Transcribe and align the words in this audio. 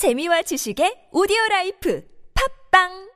재미와 0.00 0.40
지식의 0.48 1.12
오디오 1.12 1.36
라이프. 1.50 2.00
팟빵 2.32 3.09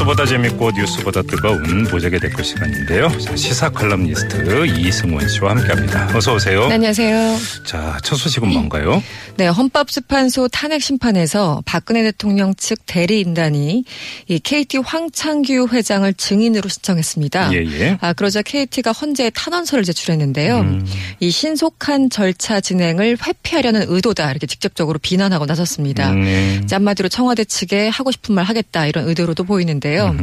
뉴스보다 0.00 0.24
재밌고 0.24 0.70
뉴스보다 0.70 1.22
뜨거운 1.22 1.84
무적의 1.84 2.20
댓글 2.20 2.42
시간인데요. 2.42 3.08
자, 3.18 3.36
시사 3.36 3.68
칼럼니스트 3.70 4.66
이승원 4.78 5.28
씨와 5.28 5.50
함께합니다. 5.50 6.16
어서 6.16 6.34
오세요. 6.34 6.66
네, 6.68 6.74
안녕하세요. 6.74 7.36
자, 7.66 7.98
첫 8.02 8.16
소식은 8.16 8.48
뭔가요? 8.48 9.02
네, 9.36 9.46
헌법재판소 9.46 10.48
탄핵 10.48 10.82
심판에서 10.82 11.62
박근혜 11.66 12.02
대통령 12.02 12.54
측 12.54 12.78
대리인단이 12.86 13.84
이 14.28 14.38
KT 14.38 14.78
황창규 14.78 15.68
회장을 15.70 16.12
증인으로 16.14 16.68
신청했습니다. 16.68 17.52
예, 17.52 17.64
예. 17.66 17.98
아, 18.00 18.12
그러자 18.12 18.42
KT가 18.42 18.92
헌재에 18.92 19.30
탄원서를 19.30 19.84
제출했는데요. 19.84 20.60
음. 20.60 20.86
이 21.20 21.30
신속한 21.30 22.10
절차 22.10 22.60
진행을 22.60 23.18
회피하려는 23.26 23.84
의도다 23.88 24.30
이렇게 24.30 24.46
직접적으로 24.46 24.98
비난하고 24.98 25.46
나섰습니다. 25.46 26.12
음, 26.12 26.24
네. 26.24 26.60
이제 26.62 26.74
한마디로 26.74 27.08
청와대 27.08 27.44
측에 27.44 27.88
하고 27.88 28.10
싶은 28.10 28.34
말 28.34 28.44
하겠다 28.44 28.86
이런 28.86 29.08
의도로도 29.08 29.44
보이는데 29.44 29.89
요. 29.96 30.16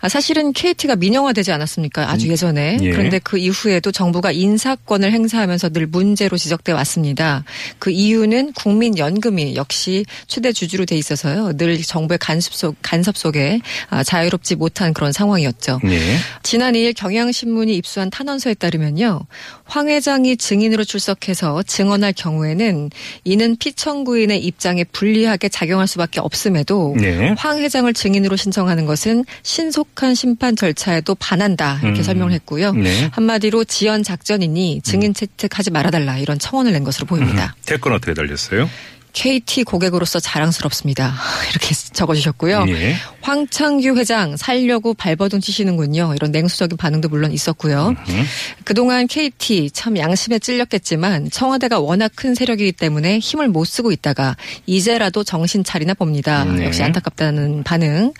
아, 0.00 0.08
사실은 0.08 0.52
KT가 0.52 0.96
민영화되지 0.96 1.52
않았습니까? 1.52 2.10
아주 2.10 2.28
예전에. 2.28 2.78
예. 2.80 2.90
그런데 2.90 3.18
그 3.18 3.38
이후에도 3.38 3.92
정부가 3.92 4.32
인사권을 4.32 5.12
행사하면서 5.12 5.70
늘 5.70 5.86
문제로 5.86 6.36
지적돼 6.36 6.72
왔습니다. 6.72 7.44
그 7.78 7.90
이유는 7.90 8.52
국민연금이 8.52 9.56
역시 9.56 10.04
최대 10.26 10.52
주주로 10.52 10.84
돼 10.84 10.96
있어서요. 10.96 11.56
늘 11.56 11.80
정부의 11.82 12.18
간섭 12.18 12.54
속 12.54 12.76
간섭 12.82 13.16
속에 13.16 13.60
아, 13.88 14.02
자유롭지 14.02 14.56
못한 14.56 14.92
그런 14.94 15.12
상황이었죠. 15.12 15.80
예. 15.84 16.16
지난 16.42 16.74
2일 16.74 16.94
경향신문이 16.96 17.76
입수한 17.76 18.10
탄원서에 18.10 18.54
따르면요. 18.54 19.20
황 19.64 19.88
회장이 19.88 20.36
증인으로 20.36 20.84
출석해서 20.84 21.62
증언할 21.62 22.12
경우에는 22.12 22.90
이는 23.24 23.56
피청구인의 23.56 24.44
입장에 24.44 24.84
불리하게 24.84 25.48
작용할 25.48 25.86
수밖에 25.86 26.20
없음에도 26.20 26.96
네. 26.98 27.34
황 27.38 27.58
회장을 27.58 27.92
증인으로 27.92 28.36
신청하는 28.36 28.86
것은 28.86 29.09
신속한 29.42 30.14
심판 30.14 30.56
절차에도 30.56 31.14
반한다 31.14 31.80
이렇게 31.82 32.00
음. 32.00 32.02
설명을 32.02 32.32
했고요. 32.32 32.72
네. 32.72 33.08
한마디로 33.12 33.64
지연 33.64 34.02
작전이니 34.02 34.82
증인 34.82 35.14
채택하지 35.14 35.70
말아달라 35.70 36.18
이런 36.18 36.38
청원을 36.38 36.72
낸 36.72 36.84
것으로 36.84 37.06
보입니다. 37.06 37.54
댓글 37.66 37.92
어떻게 37.92 38.14
달렸어요? 38.14 38.68
KT 39.12 39.64
고객으로서 39.64 40.20
자랑스럽습니다. 40.20 41.14
이렇게 41.50 41.74
적어주셨고요. 41.74 42.66
예. 42.68 42.96
황창규 43.20 43.96
회장 43.96 44.36
살려고 44.36 44.94
발버둥 44.94 45.40
치시는군요. 45.40 46.14
이런 46.14 46.30
냉수적인 46.30 46.76
반응도 46.76 47.08
물론 47.08 47.32
있었고요. 47.32 47.94
음. 48.08 48.24
그동안 48.64 49.06
KT 49.06 49.70
참 49.72 49.96
양심에 49.96 50.38
찔렸겠지만 50.38 51.30
청와대가 51.30 51.80
워낙 51.80 52.12
큰 52.14 52.34
세력이기 52.34 52.72
때문에 52.72 53.18
힘을 53.18 53.48
못 53.48 53.64
쓰고 53.64 53.92
있다가 53.92 54.36
이제라도 54.66 55.24
정신 55.24 55.64
차리나 55.64 55.94
봅니다. 55.94 56.44
네. 56.44 56.66
역시 56.66 56.82
안타깝다는 56.82 57.62
반응. 57.64 58.12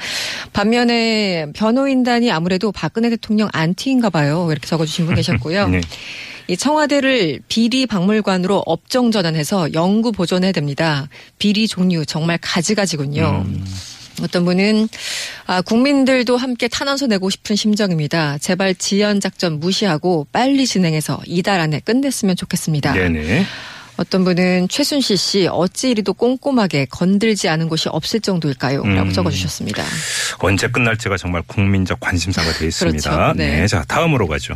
반면에 0.52 1.47
변호인단이 1.54 2.30
아무래도 2.30 2.72
박근혜 2.72 3.10
대통령 3.10 3.48
안티인가 3.52 4.10
봐요. 4.10 4.48
이렇게 4.50 4.66
적어주신 4.66 5.06
분 5.06 5.14
계셨고요. 5.20 5.69
네. 5.69 5.80
이 6.51 6.56
청와대를 6.56 7.39
비리 7.47 7.87
박물관으로 7.87 8.65
업종 8.67 9.12
전환해서 9.12 9.73
연구 9.73 10.11
보존해야 10.11 10.51
됩니다. 10.51 11.09
비리 11.39 11.69
종류 11.69 12.05
정말 12.05 12.39
가지가지군요. 12.43 13.47
어떤 14.20 14.45
분은 14.45 14.89
아, 15.47 15.62
국민들도 15.62 16.37
함께 16.37 16.67
탄원서 16.67 17.06
내고 17.06 17.31
싶은 17.31 17.55
심정입니다. 17.55 18.39
제발 18.39 18.75
지연 18.75 19.21
작전 19.21 19.61
무시하고 19.61 20.27
빨리 20.33 20.67
진행해서 20.67 21.21
이달 21.25 21.61
안에 21.61 21.78
끝냈으면 21.78 22.34
좋겠습니다. 22.34 22.95
네네. 22.95 23.47
어떤 23.97 24.25
분은 24.25 24.67
최순실 24.69 25.19
씨 25.19 25.47
어찌 25.47 25.91
이리도 25.91 26.15
꼼꼼하게 26.15 26.87
건들지 26.87 27.48
않은 27.48 27.69
곳이 27.69 27.89
없을 27.91 28.19
정도일까요? 28.19 28.83
라고 28.83 29.09
음. 29.09 29.12
적어주셨습니다. 29.12 29.84
언제 30.41 30.66
끝날지가 30.66 31.16
정말 31.16 31.43
국민적 31.47 32.00
관심사가 32.00 32.53
되어 32.55 32.66
있습니다. 32.66 33.09
그렇죠. 33.09 33.34
네. 33.37 33.69
자, 33.69 33.84
다음으로 33.87 34.27
가죠. 34.27 34.55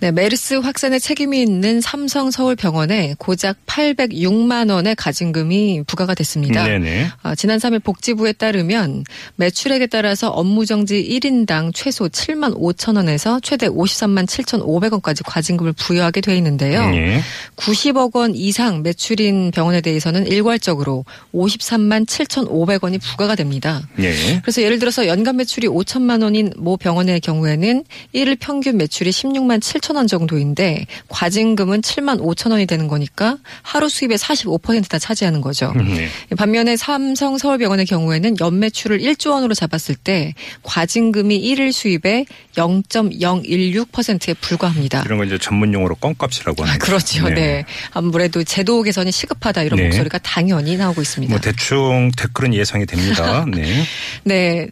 네, 0.00 0.10
메르스 0.12 0.54
확산에 0.54 0.98
책임이 0.98 1.42
있는 1.42 1.82
삼성 1.82 2.30
서울병원에 2.30 3.16
고작 3.18 3.58
806만 3.66 4.72
원의 4.72 4.96
가진금이 4.96 5.82
부과가 5.86 6.14
됐습니다. 6.14 6.64
네네. 6.64 7.08
아, 7.22 7.34
지난 7.34 7.58
3일 7.58 7.84
복지부에 7.84 8.32
따르면 8.32 9.04
매출액에 9.36 9.88
따라서 9.88 10.30
업무 10.30 10.64
정지 10.64 11.06
1인당 11.06 11.72
최소 11.74 12.08
7만 12.08 12.56
5천 12.58 12.96
원에서 12.96 13.40
최대 13.40 13.68
53만 13.68 14.24
7천 14.26 14.64
5백원까지 14.64 15.20
과징금을 15.26 15.74
부여하게 15.74 16.22
돼 16.22 16.34
있는데요. 16.38 16.80
예. 16.94 17.20
90억 17.56 18.16
원 18.16 18.34
이상 18.34 18.82
매출인 18.82 19.50
병원에 19.50 19.82
대해서는 19.82 20.26
일괄적으로 20.28 21.04
53만 21.34 22.06
7천 22.06 22.48
5백원이 22.48 23.02
부과가 23.02 23.34
됩니다. 23.34 23.82
예. 23.98 24.40
그래서 24.40 24.62
예를 24.62 24.78
들어서 24.78 25.06
연간 25.06 25.36
매출이 25.36 25.68
5천만 25.68 26.22
원인 26.22 26.54
모 26.56 26.78
병원의 26.78 27.20
경우에는 27.20 27.84
일일 28.14 28.36
평균 28.36 28.78
매출이 28.78 29.10
16만 29.10 29.60
7천 29.60 29.89
원 29.96 30.06
정도인데 30.06 30.86
과징금은 31.08 31.80
7만 31.82 32.20
5천 32.20 32.50
원이 32.52 32.66
되는 32.66 32.88
거니까 32.88 33.38
하루 33.62 33.88
수입의 33.88 34.18
45%다 34.18 34.98
차지하는 34.98 35.40
거죠. 35.40 35.72
네. 35.74 36.08
반면에 36.36 36.76
삼성 36.76 37.38
서울병원의 37.38 37.86
경우에는 37.86 38.36
연매출을 38.40 38.98
1조 38.98 39.30
원으로 39.30 39.54
잡았을 39.54 39.94
때 39.94 40.34
과징금이 40.62 41.36
일일 41.36 41.72
수입의 41.72 42.26
0.016%에 42.56 44.34
불과합니다. 44.34 45.02
이런 45.04 45.18
건 45.18 45.26
이제 45.26 45.38
전문 45.38 45.72
용어로 45.72 45.96
껌값이라고 45.96 46.62
하는 46.62 46.74
아, 46.74 46.78
그렇죠. 46.78 47.28
네. 47.28 47.64
아무래도 47.92 48.44
제도 48.44 48.82
개선이 48.82 49.12
시급하다 49.12 49.62
이런 49.62 49.78
네. 49.78 49.84
목소리가 49.84 50.18
당연히 50.18 50.76
나오고 50.76 51.00
있습니다. 51.02 51.32
뭐 51.32 51.40
대충 51.40 52.10
댓글은 52.16 52.54
예상이 52.54 52.86
됩니다. 52.86 53.44
네. 53.50 53.84
네. 54.24 54.68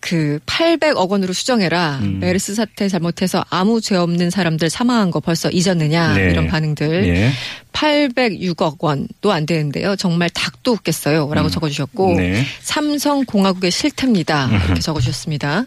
그 0.00 0.40
800억 0.46 1.10
원으로 1.10 1.32
수정해라. 1.32 1.98
음. 2.02 2.18
메르스 2.20 2.54
사태 2.54 2.88
잘못해서 2.88 3.44
아무 3.50 3.80
죄 3.80 3.96
없는 3.96 4.30
사람들 4.30 4.70
사망한 4.70 5.10
거 5.10 5.20
벌써 5.20 5.50
잊었느냐 5.50 6.14
네. 6.14 6.30
이런 6.30 6.46
반응들. 6.48 7.06
예. 7.06 7.30
806억 7.72 8.76
원도 8.80 9.30
안 9.32 9.46
되는데요. 9.46 9.96
정말 9.96 10.28
닭도 10.30 10.72
웃겠어요라고 10.72 11.50
적어주셨고 11.50 12.14
네. 12.16 12.44
삼성 12.60 13.24
공화국의 13.24 13.70
실태입니다. 13.70 14.48
이렇게 14.50 14.80
적어주셨습니다. 14.80 15.66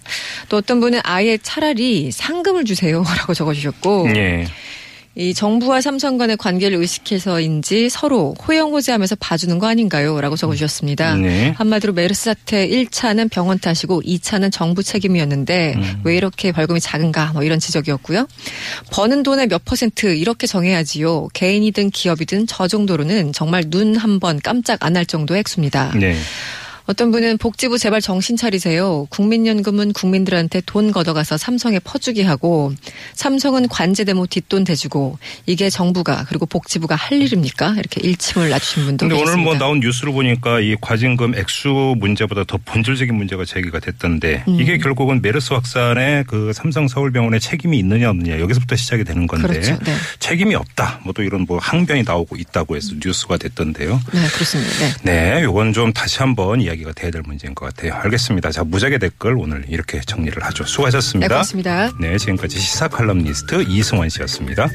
또 0.50 0.58
어떤 0.58 0.80
분은 0.80 1.00
아예 1.04 1.38
차라리 1.38 2.12
상금을 2.12 2.66
주세요라고 2.66 3.34
적어주셨고 3.36 4.10
예. 4.16 4.48
이 5.16 5.36
정부와 5.36 5.80
삼성 5.82 6.18
간의 6.18 6.38
관계를 6.38 6.80
의식해서인지 6.80 7.90
서로 7.90 8.34
호영호재하면서 8.48 9.18
봐주는 9.20 9.60
거 9.60 9.68
아닌가요? 9.68 10.20
라고 10.20 10.36
적어주셨습니다. 10.36 11.18
네. 11.18 11.54
한마디로 11.56 11.94
메르스 11.94 12.24
사태 12.24 12.68
1차는 12.68 13.30
병원 13.30 13.60
탓이고 13.60 14.02
2차는 14.02 14.52
정부 14.52 14.82
책임이었는데 14.82 15.74
음. 15.76 16.02
왜 16.04 16.18
이렇게 16.18 16.52
벌금이 16.52 16.80
작은가 16.80 17.32
뭐 17.34 17.44
이런 17.44 17.60
지적이었고요. 17.60 18.28
버는 18.92 19.22
돈의 19.22 19.50
몇 19.50 19.64
퍼센트 19.66 20.16
이렇게 20.16 20.48
정해야지요. 20.48 21.28
개인이든 21.34 21.92
기업이든 21.92 22.48
저 22.48 22.68
정도로는 22.68 23.34
정말 23.34 23.66
눈 23.68 23.96
한 23.96 24.20
번 24.20 24.40
깜짝 24.42 24.84
안 24.84 24.96
할 24.98 25.06
정도의 25.06 25.42
액수입니다. 25.42 25.92
네. 26.00 26.16
어떤 26.86 27.12
분은 27.12 27.38
복지부 27.38 27.78
제발 27.78 28.02
정신 28.02 28.36
차리세요. 28.36 29.08
국민연금은 29.10 29.94
국민들한테 29.94 30.62
돈 30.66 30.92
걷어가서 30.92 31.38
삼성에 31.38 31.80
퍼주기 31.80 32.24
하고 32.24 32.74
삼성은 33.14 33.70
관제 33.70 34.04
데모 34.04 34.28
뒷돈 34.28 34.66
대주고 34.66 35.18
이게 35.46 35.70
정부가 35.70 36.26
그리고 36.28 36.46
복지부가 36.46 36.96
할 36.96 37.22
일입니까? 37.22 37.76
이렇게 37.78 38.02
일침을 38.02 38.50
놔주신 38.50 38.86
분도 38.86 39.08
근데 39.08 39.16
오늘 39.16 39.26
계십니다. 39.28 39.50
뭐 39.50 39.58
나온 39.58 39.80
뉴스를 39.80 40.12
보니까 40.12 40.60
이 40.60 40.76
과징금 40.82 41.36
액수 41.36 41.96
문제보다 41.98 42.44
더 42.44 42.58
본질적인 42.66 43.16
문제가 43.16 43.46
제기가 43.46 43.80
됐던데 43.80 44.44
음. 44.48 44.60
이게 44.60 44.78
결국은 44.78 45.22
메르스 45.22 45.54
확산에 45.54 46.24
그 46.28 46.52
삼성 46.54 46.88
서울병원에 46.88 47.40
책임이 47.40 47.80
있느냐 47.80 48.10
없느냐 48.10 48.40
여기서부터 48.40 48.76
시작이 48.76 49.06
되는 49.06 49.26
건데 49.26 49.48
그렇죠. 49.48 49.80
네. 49.84 49.96
책임이 50.20 50.54
없다. 50.56 51.00
뭐 51.06 51.14
또 51.14 51.24
이런 51.24 51.46
뭐 51.48 51.60
항변이 51.60 52.04
나오고 52.04 52.36
있다고 52.36 52.76
해서 52.76 52.94
뉴스가 53.04 53.38
됐던데요. 53.38 54.02
네, 54.14 54.28
그렇습니다. 54.34 54.72
네. 55.04 55.34
네, 55.34 55.44
요건 55.44 55.74
좀 55.74 55.94
다시 55.94 56.20
한번 56.20 56.60
이야기 56.62 56.73
가 56.82 56.92
돼야 56.94 57.12
될 57.12 57.22
문제인 57.24 57.54
것 57.54 57.66
같아요. 57.66 57.94
알겠습니다. 57.94 58.52
자, 58.52 58.64
무작위 58.64 58.98
댓글 58.98 59.36
오늘 59.38 59.66
이렇게 59.68 60.02
정리를 60.02 60.42
하죠. 60.44 60.64
네, 60.64 60.70
수고하셨습니다. 60.70 61.28
고맙습니다. 61.36 61.92
네, 62.00 62.18
지금까지 62.18 62.60
시사 62.60 62.88
칼럼니스트 62.88 63.64
이승원 63.68 64.10
씨였습니다. 64.10 64.68